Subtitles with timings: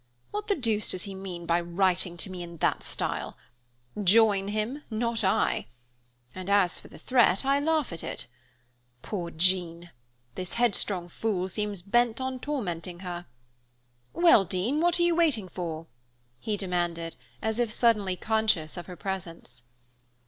[0.31, 3.37] "What the deuce does he mean by writing to me in that style?
[4.03, 5.67] Join him not I!
[6.33, 8.25] And as for the threat, I laugh at it.
[9.03, 9.91] Poor Jean!
[10.33, 13.27] This headstrong fool seems bent on tormenting her.
[14.11, 15.85] Well, Dean, what are you waiting for?"
[16.39, 19.65] he demanded, as if suddenly conscious of her presence.